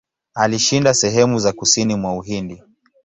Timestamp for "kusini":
1.53-1.95